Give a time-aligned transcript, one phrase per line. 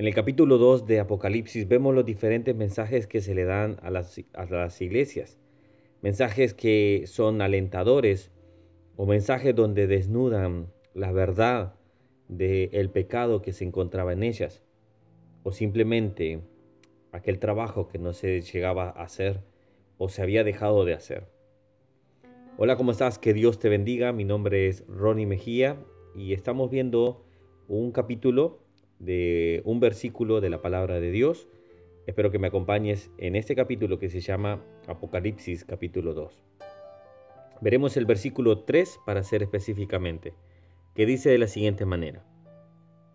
[0.00, 3.90] En el capítulo 2 de Apocalipsis vemos los diferentes mensajes que se le dan a
[3.90, 5.40] las, a las iglesias.
[6.02, 8.30] Mensajes que son alentadores
[8.94, 11.74] o mensajes donde desnudan la verdad
[12.28, 14.62] del pecado que se encontraba en ellas.
[15.42, 16.42] O simplemente
[17.10, 19.42] aquel trabajo que no se llegaba a hacer
[19.96, 21.26] o se había dejado de hacer.
[22.56, 23.18] Hola, ¿cómo estás?
[23.18, 24.12] Que Dios te bendiga.
[24.12, 25.76] Mi nombre es Ronnie Mejía
[26.14, 27.24] y estamos viendo
[27.66, 28.67] un capítulo
[28.98, 31.48] de un versículo de la palabra de Dios.
[32.06, 36.42] Espero que me acompañes en este capítulo que se llama Apocalipsis capítulo 2.
[37.60, 40.34] Veremos el versículo 3 para ser específicamente,
[40.94, 42.24] que dice de la siguiente manera.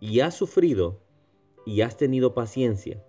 [0.00, 1.00] Y has sufrido
[1.64, 3.02] y has tenido paciencia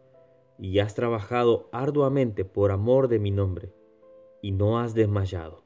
[0.59, 3.73] y has trabajado arduamente por amor de mi nombre
[4.41, 5.63] y no has desmayado.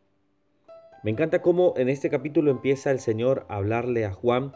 [1.03, 4.53] Me encanta cómo en este capítulo empieza el Señor a hablarle a Juan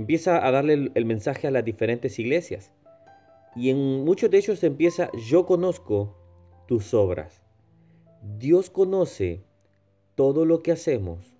[0.00, 2.72] empieza a darle el, mensaje a las diferentes iglesias.
[3.54, 6.14] Y en muchos de ellos empieza, yo conozco
[6.68, 7.42] tus obras.
[8.38, 9.44] Dios conoce
[10.14, 11.34] todo lo que hacemos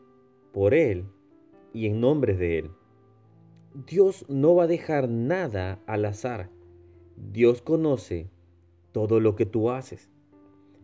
[0.52, 1.06] por Él
[1.74, 2.70] y en nombre de Él.
[3.86, 6.48] Dios no va a dejar nada al azar.
[7.16, 8.30] Dios conoce
[8.92, 10.08] todo lo que tú haces.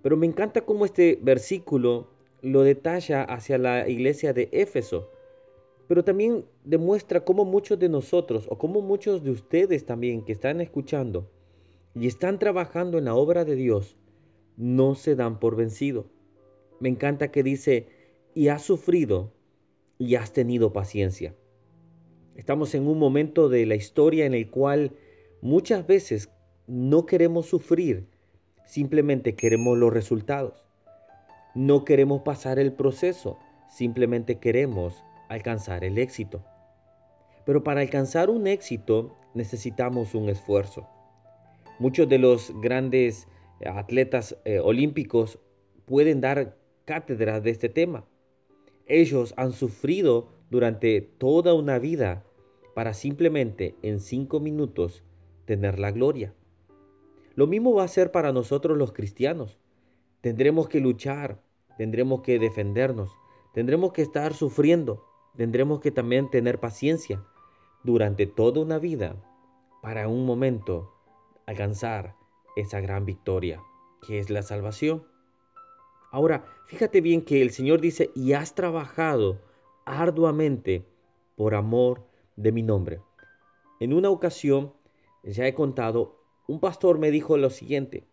[0.02, 2.10] Pero me encanta cómo este versículo
[2.42, 5.08] lo detalla hacia la iglesia de Éfeso
[5.92, 10.62] pero también demuestra cómo muchos de nosotros o cómo muchos de ustedes también que están
[10.62, 11.30] escuchando
[11.94, 13.98] y están trabajando en la obra de Dios,
[14.56, 16.06] no se dan por vencido.
[16.80, 17.88] Me encanta que dice,
[18.34, 19.34] y has sufrido
[19.98, 21.34] y has tenido paciencia.
[22.36, 24.92] Estamos en un momento de la historia en el cual
[25.42, 26.30] muchas veces
[26.66, 28.08] no queremos sufrir,
[28.64, 30.64] simplemente queremos los resultados.
[31.54, 36.44] No queremos pasar el proceso, simplemente queremos alcanzar el éxito.
[37.44, 40.88] Pero para alcanzar un éxito necesitamos un esfuerzo.
[41.78, 43.26] Muchos de los grandes
[43.60, 45.38] eh, atletas eh, olímpicos
[45.86, 48.04] pueden dar cátedra de este tema.
[48.86, 52.24] Ellos han sufrido durante toda una vida
[52.74, 55.02] para simplemente en cinco minutos
[55.44, 56.34] tener la gloria.
[57.34, 59.58] Lo mismo va a ser para nosotros los cristianos.
[60.20, 61.42] Tendremos que luchar,
[61.78, 63.10] tendremos que defendernos,
[63.54, 65.04] tendremos que estar sufriendo,
[65.36, 67.24] tendremos que también tener paciencia
[67.82, 69.16] durante toda una vida
[69.82, 70.92] para un momento
[71.46, 72.14] alcanzar
[72.56, 73.62] esa gran victoria
[74.06, 75.04] que es la salvación.
[76.10, 79.40] Ahora, fíjate bien que el Señor dice, y has trabajado
[79.84, 80.84] arduamente
[81.36, 82.06] por amor
[82.36, 83.00] de mi nombre.
[83.80, 84.74] En una ocasión,
[85.22, 88.04] ya he contado, un pastor me dijo lo siguiente,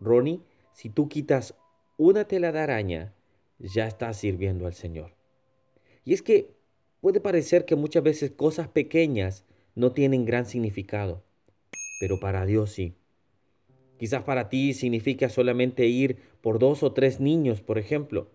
[0.00, 1.54] Ronnie, si tú quitas
[1.96, 3.14] una tela de araña,
[3.58, 5.14] ya estás sirviendo al Señor.
[6.04, 6.56] Y es que
[7.02, 11.24] Puede parecer que muchas veces cosas pequeñas no tienen gran significado,
[11.98, 12.94] pero para Dios sí.
[13.98, 18.28] Quizás para ti significa solamente ir por dos o tres niños, por ejemplo,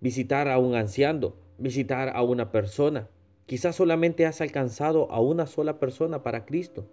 [0.00, 3.10] visitar a un anciano, visitar a una persona.
[3.46, 6.88] Quizás solamente has alcanzado a una sola persona para Cristo.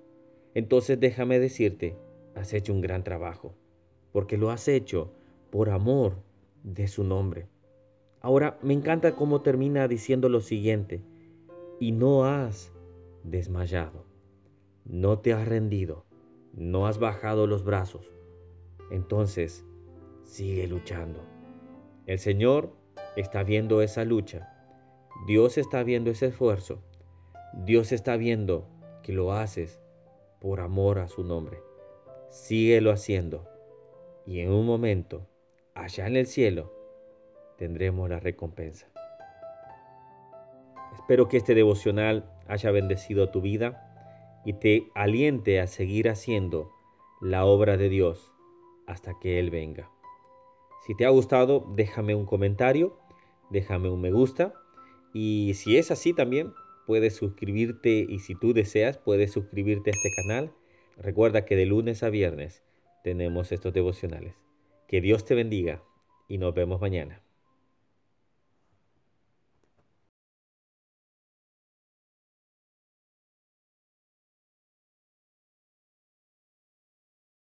[0.55, 1.95] Entonces déjame decirte,
[2.33, 3.53] has hecho un gran trabajo,
[4.11, 5.13] porque lo has hecho
[5.51, 6.15] por amor
[6.63, 7.50] de su nombre.
[8.21, 11.01] Ahora me encanta cómo termina diciendo lo siguiente,
[11.79, 12.71] y no has
[13.23, 14.05] desmayado,
[14.85, 16.05] no te has rendido,
[16.53, 18.11] no has bajado los brazos.
[18.91, 19.65] Entonces,
[20.23, 21.19] sigue luchando.
[22.05, 22.71] El Señor
[23.15, 24.47] está viendo esa lucha.
[25.25, 26.83] Dios está viendo ese esfuerzo.
[27.53, 28.67] Dios está viendo
[29.01, 29.81] que lo haces
[30.39, 31.63] por amor a su nombre.
[32.29, 33.47] Síguelo haciendo.
[34.25, 35.27] Y en un momento,
[35.73, 36.80] allá en el cielo,
[37.61, 38.88] tendremos la recompensa.
[40.95, 46.72] Espero que este devocional haya bendecido tu vida y te aliente a seguir haciendo
[47.22, 48.31] la obra de Dios
[48.88, 49.91] hasta que Él venga.
[50.88, 52.97] Si te ha gustado, déjame un comentario,
[53.51, 54.55] déjame un me gusta
[55.13, 56.53] y si es así también,
[56.88, 60.51] puedes suscribirte y si tú deseas, puedes suscribirte a este canal.
[60.97, 62.63] Recuerda que de lunes a viernes
[63.03, 64.34] tenemos estos devocionales.
[64.87, 65.84] Que Dios te bendiga
[66.28, 67.22] y nos vemos mañana.